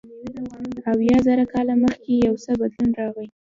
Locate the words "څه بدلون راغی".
2.43-3.27